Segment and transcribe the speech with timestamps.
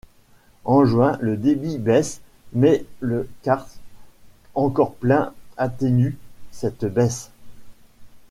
[0.65, 2.21] En juin, le débit baisse
[2.53, 3.79] mais le karst
[4.55, 6.17] encore plein atténue
[6.51, 7.29] cette baisse.